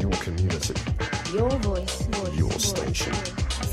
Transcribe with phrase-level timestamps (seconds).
[0.00, 0.74] your community,
[1.32, 2.68] Your voice, voice your voice.
[2.68, 3.12] station.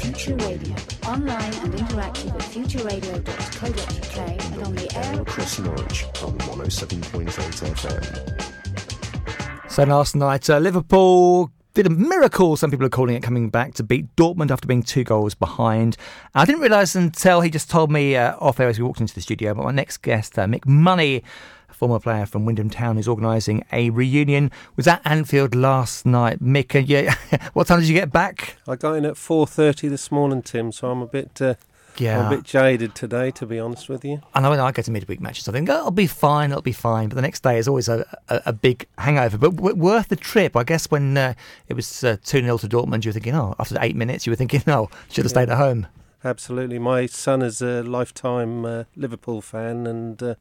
[0.01, 0.75] Future Radio.
[1.07, 4.17] Online and interactive at futureradio.co.uk
[4.53, 7.29] and on the air Across Norwich on 107.8
[7.75, 9.71] FM.
[9.71, 13.73] So last night, uh, Liverpool did a miracle, some people are calling it, coming back
[13.75, 15.98] to beat Dortmund after being two goals behind.
[16.34, 19.14] I didn't realise until he just told me uh, off air as we walked into
[19.14, 21.21] the studio, but my next guest, uh, Mick Money,
[21.70, 24.52] a former player from Wymondham Town, is organising a reunion.
[24.78, 26.42] Was at Anfield last night.
[26.42, 27.14] Mick, uh, yeah,
[27.54, 28.55] what time did you get back?
[28.66, 31.42] I got in at 4.30 this morning, Tim, so I'm a bit...
[31.42, 31.55] Uh,
[31.99, 34.22] I'm a bit jaded today, to be honest with you.
[34.33, 36.61] I know when I go to midweek matches, I think, oh, it'll be fine, it'll
[36.61, 37.09] be fine.
[37.09, 39.38] But the next day is always a, a, a big hangover.
[39.38, 40.55] But w- worth the trip.
[40.55, 41.33] I guess when uh,
[41.67, 44.31] it was uh, 2 0 to Dortmund, you were thinking, oh, after eight minutes, you
[44.31, 45.88] were thinking, oh, should have stayed at home.
[46.23, 46.80] Absolutely.
[46.80, 50.35] My son is a lifetime uh, Liverpool fan, and uh,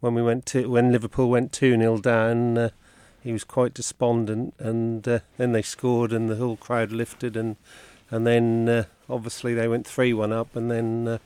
[0.00, 2.70] when we went to when Liverpool went 2 0 down, uh,
[3.22, 4.54] he was quite despondent.
[4.58, 7.56] And uh, then they scored, and the whole crowd lifted, and
[8.12, 11.18] and then uh, obviously they went 3 1 up, and then uh,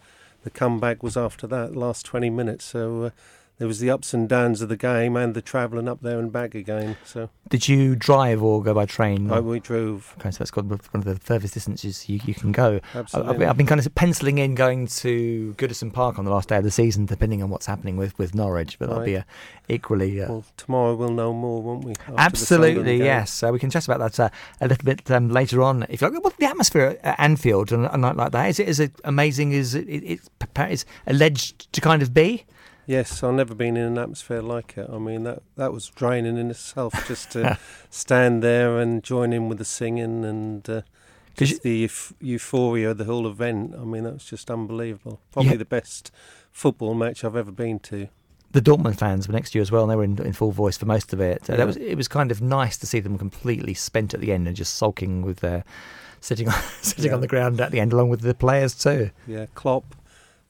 [0.45, 2.65] the comeback was after that, last 20 minutes.
[2.65, 3.11] So uh,
[3.59, 6.31] there was the ups and downs of the game and the travelling up there and
[6.31, 6.97] back again.
[7.05, 9.31] So Did you drive or go by train?
[9.31, 10.15] I, we drove.
[10.21, 12.75] Okay, so that's got one of the furthest distances you, you can go.
[12.75, 13.39] I- I've, Absolutely.
[13.39, 16.59] been- I've been kind of penciling in going to Goodison Park on the last day
[16.59, 19.25] of the season, depending on what's happening with, with Norwich, but that'll be a,
[19.69, 20.21] equally.
[20.21, 21.95] Uh, Well, tomorrow we'll know more, won't we?
[22.17, 23.43] Absolutely, yes.
[23.43, 24.29] Uh, we can chat about that uh,
[24.61, 25.87] a little bit um, later on.
[25.89, 28.49] If you like, what's the atmosphere at Anfield on a night like that?
[28.51, 30.21] Is it as amazing as it, it,
[30.59, 32.45] it's alleged to kind of be?
[32.87, 34.89] Yes, I've never been in an atmosphere like it.
[34.93, 37.59] I mean, that that was draining in itself just to
[37.91, 40.83] stand there and join in with the singing and uh,
[41.37, 43.75] just the euph- euphoria of the whole event.
[43.79, 45.21] I mean, that was just unbelievable.
[45.33, 45.59] Probably Yeah.
[45.59, 46.11] the best
[46.53, 48.09] football match I've ever been to.
[48.53, 50.53] The Dortmund fans were next to you as well, and they were in, in full
[50.53, 51.43] voice for most of it.
[51.51, 51.57] Uh, Yeah.
[51.57, 54.47] That was it was kind of nice to see them completely spent at the end
[54.47, 55.65] and just sulking with their
[56.21, 59.11] sitting on sitting on the ground at the end, along with the players too.
[59.27, 59.85] Yeah, Klopp,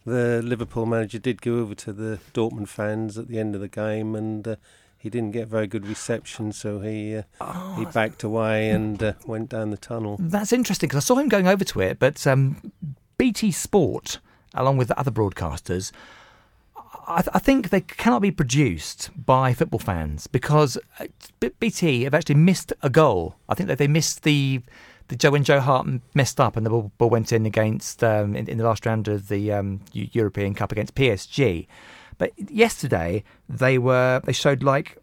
[0.06, 3.68] the Liverpool manager, did go over to the Dortmund fans at the end of the
[3.68, 4.56] game, and uh,
[4.96, 9.50] he didn't get very good reception, so he uh, he backed away and uh, went
[9.50, 10.16] down the tunnel.
[10.18, 12.72] That's interesting because I saw him going over to it, but um,
[13.18, 14.18] BT Sport,
[14.54, 15.92] along with the other broadcasters,
[17.06, 21.06] I, th- I think they cannot be produced by football fans because uh,
[21.60, 23.36] BT have actually missed a goal.
[23.48, 24.62] I think that they missed the.
[25.08, 28.34] The Joe when Joe Hart messed up and the ball, ball went in against um,
[28.34, 31.66] in, in the last round of the um, European Cup against PSG,
[32.18, 34.98] but yesterday they were they showed like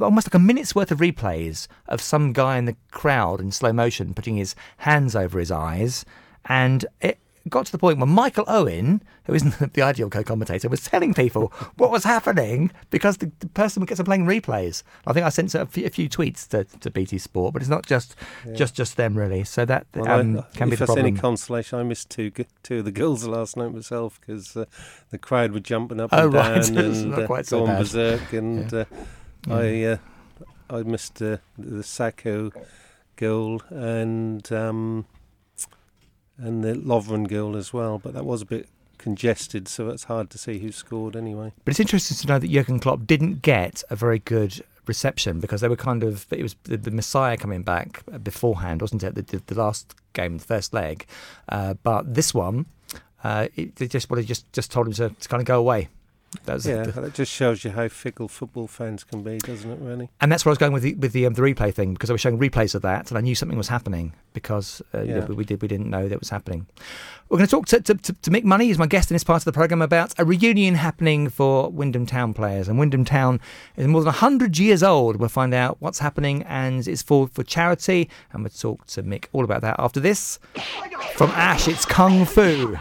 [0.00, 3.72] almost like a minute's worth of replays of some guy in the crowd in slow
[3.72, 6.04] motion putting his hands over his eyes,
[6.46, 7.18] and it
[7.48, 11.52] got to the point where Michael Owen, who isn't the ideal co-commentator, was telling people
[11.76, 14.82] what was happening because the, the person gets to playing replays.
[15.06, 17.68] I think I sent a few, a few tweets to, to BT Sport, but it's
[17.68, 18.14] not just
[18.54, 19.44] just just them really.
[19.44, 21.16] So that Well, um, I, can be if the that's any problem.
[21.20, 22.30] consolation, I missed two
[22.62, 24.64] two of the girls last night myself because uh,
[25.10, 26.62] the crowd were jumping up Oh, and right.
[26.72, 27.78] down and uh, quite so going bad.
[27.80, 28.84] berserk, and uh,
[29.50, 29.96] I uh,
[30.70, 32.50] I missed uh, the Sakho
[33.16, 35.06] goal and um,
[36.42, 40.30] and the Lovren goal as well, but that was a bit congested, so it's hard
[40.30, 41.52] to see who scored anyway.
[41.64, 45.60] But it's interesting to know that Jurgen Klopp didn't get a very good reception because
[45.60, 49.14] they were kind of it was the, the Messiah coming back beforehand, wasn't it?
[49.14, 51.06] The, the, the last game, the first leg,
[51.48, 52.66] uh, but this one,
[53.24, 55.58] uh, it, they just well, they just just told him to, to kind of go
[55.58, 55.88] away.
[56.46, 59.78] That Yeah, the- that just shows you how fickle football fans can be, doesn't it?
[59.80, 60.08] Really.
[60.20, 62.08] and that's where I was going with the with the, um, the replay thing because
[62.10, 65.24] I was showing replays of that, and I knew something was happening because uh, Yeah.
[65.26, 66.66] we, we did we didn't know that was happening.
[67.28, 69.24] We're going to talk to, to, to, to Mick Money, who's my guest in this
[69.24, 72.68] part of the program, about a reunion happening for Wymondham Town players.
[72.68, 73.40] And Wymondham Town
[73.76, 75.16] is more than hundred years old.
[75.16, 78.08] We'll find out what's happening, and it's for for charity.
[78.32, 80.38] And we'll talk to Mick all about that after this.
[81.14, 82.76] From Ash, it's Kung Fu.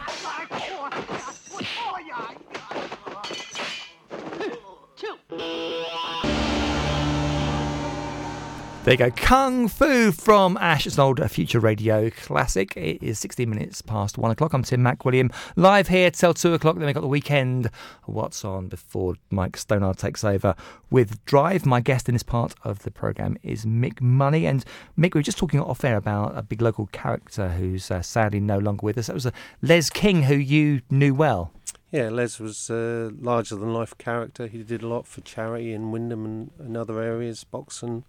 [8.92, 9.24] There you go.
[9.24, 10.86] Kung Fu from Ash.
[10.86, 12.76] It's an old uh, future radio classic.
[12.76, 14.52] It is 16 minutes past one o'clock.
[14.52, 16.76] I'm Tim MacWilliam, live here till two o'clock.
[16.76, 17.70] Then we've got the weekend.
[18.04, 20.56] What's on before Mike Stonard takes over
[20.90, 21.66] with Drive.
[21.66, 24.46] My guest in this part of the programme is Mick Money.
[24.46, 24.66] And
[25.00, 28.42] Mick, we were just talking off air about a big local character who's uh, sadly
[28.42, 29.08] no longer with us.
[29.08, 31.54] That was uh, Les King, who you knew well.
[31.92, 34.48] Yeah, Les was a larger than life character.
[34.48, 38.04] He did a lot for charity in Wymondham and, and other areas, boxing.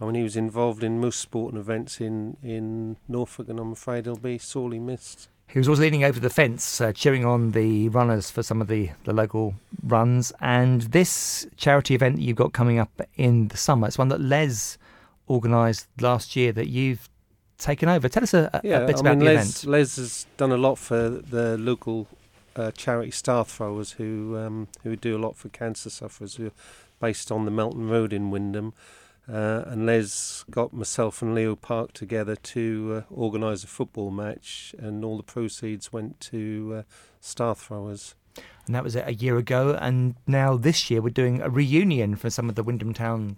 [0.00, 4.04] I mean, he was involved in most sporting events in, in Norfolk, and I'm afraid
[4.04, 5.28] he'll be sorely missed.
[5.48, 8.68] He was always leaning over the fence, uh, cheering on the runners for some of
[8.68, 10.32] the, the local runs.
[10.40, 14.20] And this charity event that you've got coming up in the summer, it's one that
[14.20, 14.76] Les
[15.30, 17.08] organised last year that you've
[17.58, 18.08] taken over.
[18.08, 19.64] Tell us a, a, Yeah, bit I about mean, the Les, event.
[19.66, 22.08] Les has done a lot for the local
[22.56, 26.52] uh, charity Star Throwers, who um, who do a lot for cancer sufferers, who are
[27.00, 28.72] based on the Melton Road in Wymondham.
[29.28, 34.74] Uh, and Les got myself and Leo Park together to uh, organise a football match,
[34.78, 36.82] and all the proceeds went to uh,
[37.20, 38.14] Star Throwers.
[38.66, 39.76] And that was a year ago.
[39.80, 43.36] And now this year we're doing a reunion for some of the Wymondham Town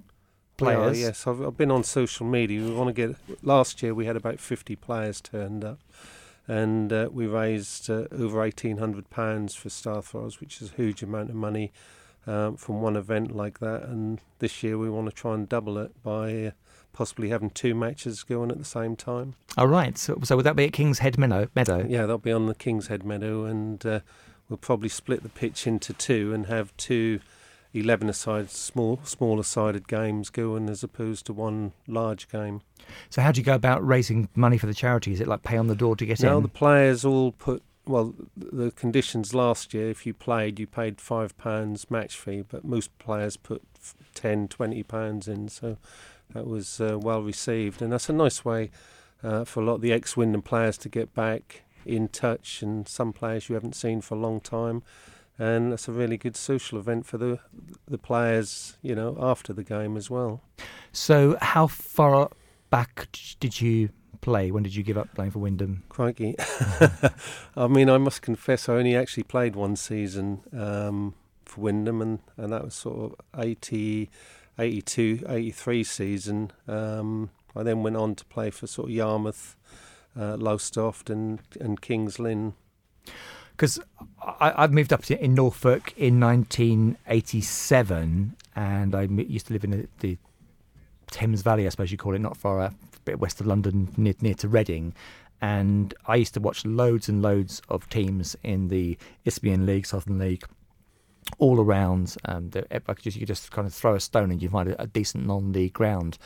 [0.60, 1.00] are, players.
[1.00, 2.62] yes, I've, I've been on social media.
[2.62, 3.16] We want to get.
[3.42, 5.78] Last year we had about fifty players turned up,
[6.46, 10.74] and uh, we raised uh, over eighteen hundred pounds for Star Throwers, which is a
[10.74, 11.72] huge amount of money
[12.28, 13.84] um, from one event like that.
[13.84, 16.50] And this year we want to try and double it by uh,
[16.92, 19.34] possibly having two matches going at the same time.
[19.56, 19.96] All right.
[19.96, 21.48] So, so would that be at King's Head Meadow?
[21.54, 21.86] Meadow?
[21.88, 24.00] Yeah, that'll be on the King's Head Meadow, and uh,
[24.48, 27.20] we'll probably split the pitch into two and have two
[27.74, 32.62] 11 aside small smaller sided games going as opposed to one large game.
[33.10, 35.12] So how do you go about raising money for the charity?
[35.12, 36.34] Is it like pay on the door to get Now in?
[36.36, 41.00] No the players all put well the conditions last year if you played you paid
[41.00, 45.78] 5 pounds match fee but most players put f- 10 20 pounds in so
[46.34, 47.82] that was uh, well received.
[47.82, 48.70] And that's a nice way
[49.22, 52.86] uh, for a lot of the ex Wymondham players to get back in touch and
[52.86, 54.82] some players you haven't seen for a long time.
[55.38, 57.38] And that's a really good social event for the
[57.86, 60.42] the players you know after the game as well.
[60.92, 62.30] So how far
[62.70, 63.08] back
[63.38, 64.50] did you play?
[64.50, 65.80] When did you give up playing for Wymondham?
[65.88, 66.36] Crikey.
[67.56, 72.18] I mean, I must confess, I only actually played one season um, for Wymondham, and,
[72.36, 74.10] and that was sort of 80,
[74.58, 76.50] 82, 83 season.
[76.66, 79.56] Um, I then went on to play for sort of Yarmouth,
[80.18, 82.54] uh, Lowestoft, and, and Kings Lynn.
[83.52, 83.80] Because
[84.40, 89.88] I've moved up to, in Norfolk in 1987, and I used to live in the,
[89.98, 90.16] the
[91.10, 92.70] Thames Valley, I suppose you call it, not far uh,
[93.08, 94.94] bit west of London, near, near to Reading.
[95.40, 100.18] And I used to watch loads and loads of teams in the Isthmian League, Southern
[100.18, 100.44] League,
[101.38, 102.16] all around.
[102.24, 102.66] Um, the,
[103.02, 105.72] you could just kind of throw a stone and you find a, a decent non-league
[105.72, 106.18] ground.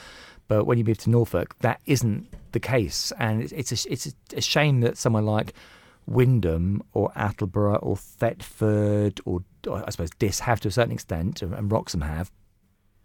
[0.48, 4.14] But when you move to Norfolk, that isn't the case, and it's it's a, it's
[4.34, 5.54] a shame that somewhere like
[6.10, 11.42] Wymondham or Attleborough or Thetford or, or I suppose Diss have to a certain extent,
[11.42, 12.30] and Wroxham have.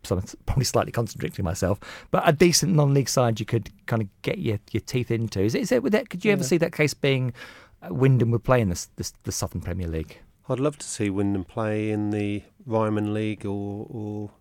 [0.07, 1.80] So I'm probably slightly contradicting myself,
[2.12, 5.42] but a decent non-league side you could kind of get your, your teeth into.
[5.42, 5.62] Is it?
[5.62, 7.33] Is it would that, could you ever see that case being
[7.81, 10.19] uh, Wymondham would play in this, this the Southern Premier League?
[10.50, 14.31] I'd love to see Wymondham play in the Ryman League or, or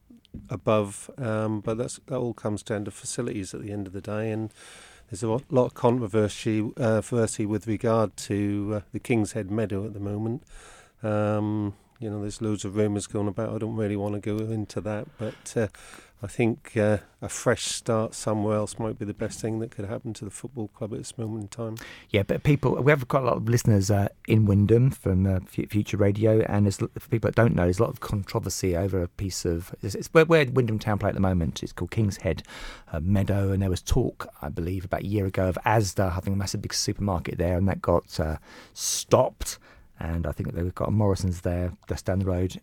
[0.50, 4.00] above, um, but that's, that all comes down to facilities at the end of the
[4.00, 4.30] day.
[4.30, 4.52] And
[5.10, 9.84] there's a lot of controversy, uh, controversy with regard to uh, the King's Head Meadow
[9.84, 10.42] at the moment.
[11.02, 13.54] Um, you know, there's loads of rumours going about.
[13.54, 15.68] I don't really want to go into that, but uh,
[16.22, 19.84] I think uh, a fresh start somewhere else might be the best thing that could
[19.84, 21.76] happen to the football club at this moment in time.
[22.08, 25.40] Yeah, but people, we have got a lot of listeners uh, in Wymondham from uh,
[25.46, 29.02] Future Radio, and there's, for people that don't know, there's a lot of controversy over
[29.02, 29.74] a piece of.
[29.82, 31.62] It's, it's where, where Wymondham Town play at the moment.
[31.62, 32.42] It's called King's Head
[32.92, 36.32] uh, Meadow, and there was talk, I believe, about a year ago of Asda having
[36.32, 38.38] a massive big supermarket there, and that got uh,
[38.72, 39.58] stopped.
[39.98, 42.60] And I think they've got Morrison's there just down the road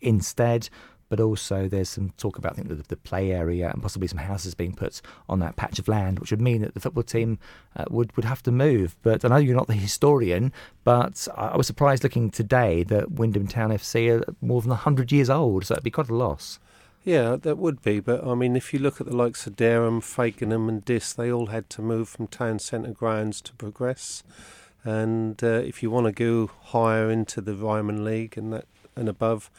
[0.00, 0.68] instead.
[1.10, 4.18] But also, there's some talk about I think the, the play area and possibly some
[4.18, 7.40] houses being put on that patch of land, which would mean that the football team
[7.74, 8.94] uh, would would have to move.
[9.02, 10.52] But I know you're not the historian,
[10.84, 15.10] but I I was surprised looking today that Wymondham Town FC are more than hundred
[15.10, 16.60] years old, so it'd be quite a loss.
[17.02, 17.98] Yeah, that would be.
[17.98, 21.32] But I mean, if you look at the likes of Dereham, Fakenham, and Diss, they
[21.32, 24.22] all had to move from town centre grounds to progress.
[24.84, 29.08] And uh, if you want to go higher into the Ryman League and that and
[29.08, 29.50] above,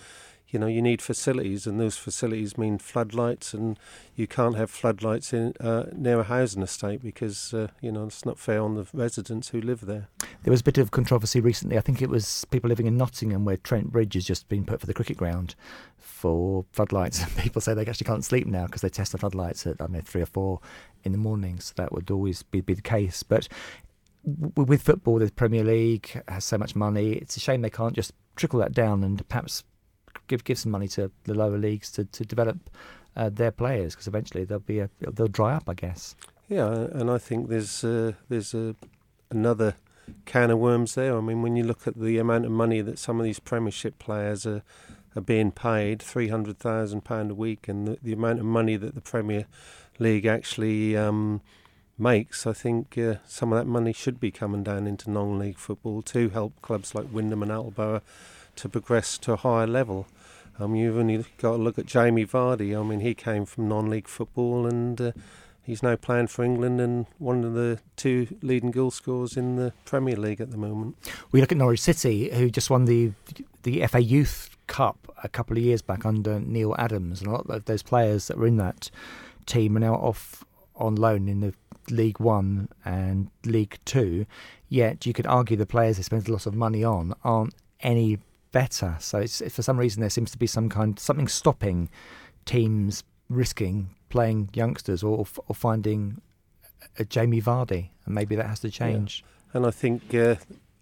[0.51, 3.80] you know, you need facilities, and those facilities mean floodlights, and
[4.16, 8.25] you can't have floodlights in uh, near a housing estate because uh, you know it's
[8.25, 10.10] not fair on the residents who live there.
[10.44, 11.78] There was a bit of controversy recently.
[11.78, 14.82] I think it was people living in Nottingham where Trent Bridge has just been put
[14.82, 15.56] for the cricket ground
[15.98, 17.24] for floodlights.
[17.24, 19.86] And people say they actually can't sleep now because they test the floodlights at I
[19.86, 20.60] don't know three or four
[21.04, 21.60] in the morning.
[21.60, 23.24] So that would always be, be the case.
[23.24, 23.48] But
[24.24, 27.13] with football, the Premier League has so much money.
[27.13, 29.63] It's a shame they can't just trickle that down and perhaps
[30.28, 32.70] give give some money to the lower leagues to to develop
[33.16, 36.16] uh, their players because eventually they'll be a, they'll dry up, I guess.
[36.48, 38.75] Yeah, and I think there's uh, there's a,
[39.30, 39.75] another
[40.25, 41.18] can of worms there.
[41.18, 44.00] I mean, when you look at the amount of money that some of these Premiership
[44.00, 44.62] players are
[45.16, 48.75] are being paid, three hundred thousand pound a week, and the, the amount of money
[48.78, 49.46] that the Premier
[50.00, 51.42] League actually um,
[52.01, 56.01] makes, I think uh, some of that money should be coming down into non-league football
[56.03, 58.01] to help clubs like Wymondham and Attleborough
[58.58, 60.08] to progress to a higher level.
[60.60, 62.77] Um, you've only got to look at Jamie Vardy.
[62.77, 65.12] I mean, he came from non-league football and uh,
[65.63, 69.74] he's now playing for England and one of the two leading goal scorers in the
[69.86, 70.98] Premier League at the moment.
[71.31, 73.12] We look at Norwich City, who just won the
[73.63, 77.50] the FA Youth Cup a couple of years back under Neil Adams, and a lot
[77.50, 78.89] of those players that were in that
[79.46, 80.43] team are now off
[80.75, 81.53] on loan in the
[81.92, 84.26] League One and League Two.
[84.70, 88.20] Yet you could argue the players they spend a lot of money on aren't any
[88.52, 88.98] better.
[89.00, 91.90] So it's, for some reason there seems to be some kind something stopping
[92.46, 96.22] teams risking playing youngsters or or finding
[97.00, 99.24] a Jamie Vardy, and maybe that has to change.
[99.24, 99.58] Yeah.
[99.58, 100.36] And I think uh,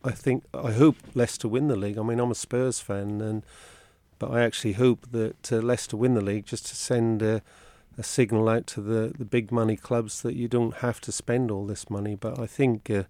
[0.04, 1.98] I think I hope Leicester win the league.
[1.98, 3.44] I mean, I'm a Spurs fan, and
[4.18, 7.42] but I actually hope that uh, Leicester win the league just to send a,
[8.00, 11.52] a, signal out to the the big money clubs that you don't have to spend
[11.52, 12.16] all this money.
[12.16, 12.90] But I think.
[12.90, 13.04] Uh,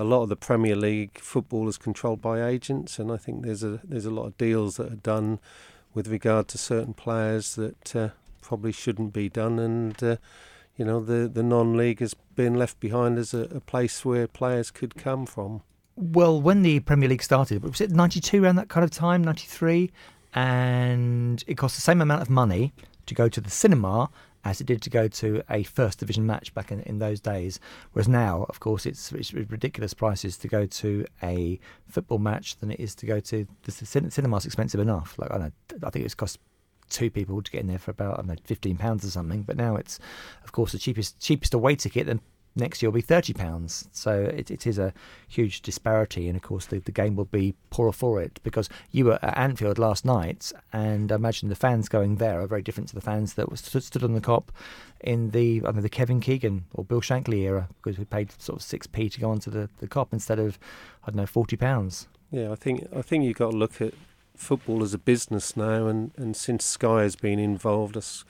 [0.00, 3.64] a lot of the Premier League football is controlled by agents, and I think there's
[3.64, 5.40] a there's a lot of deals that are done
[5.92, 10.16] with regard to certain players that uh, probably shouldn't be done, and uh,
[10.76, 14.70] you know the the non-league has been left behind as a, a, place where players
[14.70, 15.62] could come from.
[15.96, 19.90] Well, when the Premier League started, was it '92 around that kind of time, '93,
[20.34, 22.72] and it cost the same amount of money
[23.06, 24.10] to go to the cinema
[24.44, 27.60] as it did to go to a first division match back in, in those days.
[27.92, 32.70] Whereas now, of course, it's, it's ridiculous prices to go to a football match than
[32.70, 35.18] it is to go to the cinema's expensive enough.
[35.18, 35.52] Like I know,
[35.82, 36.38] I think it's cost
[36.90, 39.42] two people to get in there for about I don't know fifteen pounds or something.
[39.42, 39.98] But now it's,
[40.44, 42.20] of course, the cheapest cheapest away ticket and
[42.58, 43.88] next year will be thirty pounds.
[43.92, 44.92] So it, it is a
[45.28, 49.06] huge disparity, and of course the, the game will be poorer for it because you
[49.06, 52.88] were at Anfield last night, and I imagine the fans going there are very different
[52.90, 54.48] to the fans that was stood, on the Kop
[55.00, 58.62] in the I the Kevin Keegan or Bill Shankly era because we paid sort of
[58.62, 60.58] six p to go onto the, the Kop instead of
[61.04, 62.08] I don't know forty pounds.
[62.30, 63.94] Yeah, I think I think you've got to look at
[64.36, 68.24] football as a business now, and, and since Sky has been involved, has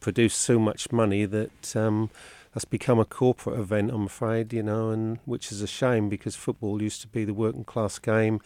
[0.00, 2.10] produced so much money that um,
[2.54, 6.36] that's become a corporate event, I'm afraid, you know, and which is a shame because
[6.36, 8.40] football used to be the working class game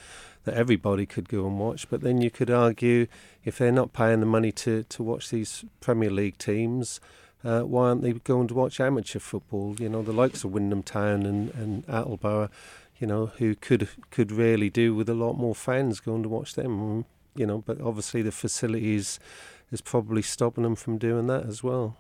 [0.45, 1.91] that everybody could go and watch.
[1.91, 3.07] But then you could argue
[3.45, 7.01] if they're not paying the money to, to watch these Premier League teams,
[7.45, 9.77] uh, why aren't they going to watch amateur football?
[9.79, 12.49] You know, the likes of Wymondham Town and, and Attleborough,
[12.99, 16.55] you know, who could could really do with a lot more fans going to watch
[16.55, 17.05] them.
[17.37, 19.21] You know, but obviously the facilities
[19.71, 21.99] is probably stopping them from doing that as well.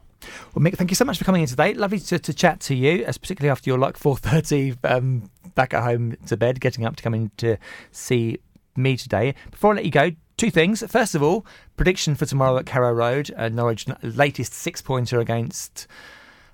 [0.54, 1.74] Well, Mick, thank you so much for coming in today.
[1.74, 5.82] Lovely to, to chat to you, particularly after your like four thirty um, back at
[5.82, 7.56] home to bed, getting up to come in to
[7.92, 8.38] see
[8.76, 9.34] me today.
[9.50, 10.82] Before I let you go, two things.
[10.86, 11.44] First of all,
[11.76, 15.86] prediction for tomorrow at Carrow Road, uh, Norwich latest six pointer against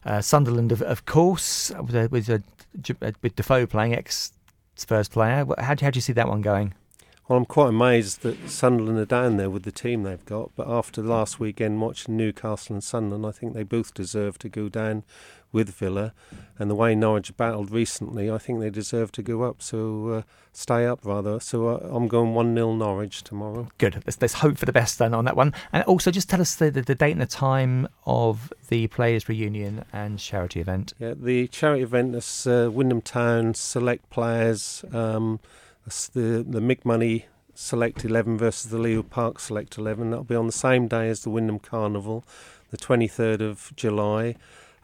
[0.05, 2.43] uh, Sunderland, of, of course, with a, with, a,
[3.23, 4.33] with Defoe playing ex
[4.77, 5.47] Spurs player.
[5.59, 6.75] How how do you see that one going?
[7.27, 10.51] Well, I'm quite amazed that Sunderland are down there with the team they've got.
[10.57, 14.69] But after last weekend watching Newcastle and Sunderland, I think they both deserve to go
[14.69, 15.05] down
[15.51, 16.13] with Villa.
[16.59, 19.63] And the way Norwich battled recently, I think they deserve to go up.
[19.63, 21.41] So uh, stay up, rather.
[21.41, 23.69] So uh, I'm going 1 0 Norwich tomorrow.
[23.79, 24.03] Good.
[24.05, 25.55] Let's, let's, hope for the best then on that one.
[25.73, 29.31] And also, just tell us the, the, the date and the time of the Players'
[29.31, 30.93] Reunion and charity event.
[30.99, 34.85] Yeah, the charity event is uh, Wymondham Town Select Players.
[34.93, 35.41] Um,
[35.85, 37.27] the the Mick Money
[37.57, 40.11] Select 11 versus the Leo Park Select 11.
[40.11, 42.25] That'll be on the same day as the Wymondham Carnival,
[42.71, 44.35] the 23rd of July.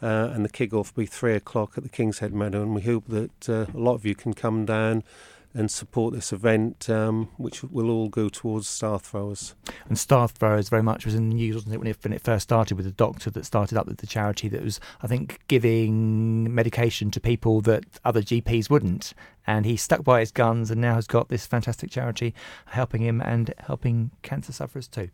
[0.00, 2.62] Uh, and the kick-off will be 3 o'clock at the King's Head Meadow.
[2.62, 5.02] And we hope that uh, a lot of you can come down
[5.52, 9.54] and support this event, um, which will all go towards star throwers.
[9.88, 12.23] And star throwers very much was in the news, wasn't it, when it, when it
[12.23, 15.40] first started with the doctor that started up with the charity that was, I think,
[15.49, 19.12] giving medication to people that other GPs wouldn't.
[19.50, 23.21] And he stuck by his guns and now has got this fantastic charity helping him
[23.21, 25.11] and helping cancer sufferers too.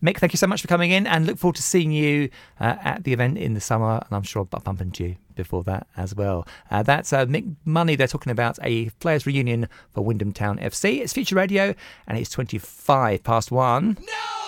[0.00, 2.30] Mick, thank you so much for coming in and look forward to seeing you
[2.60, 3.94] uh, at the event in the summer.
[3.94, 6.46] And I'm sure I'll bump into you before that as well.
[6.70, 7.96] Uh, that's uh, Mick Money.
[7.96, 11.00] They're talking about a players' reunion for Wymondham Town FC.
[11.00, 11.74] It's Future Radio
[12.06, 13.98] and it's 25 past one.
[14.00, 14.39] No!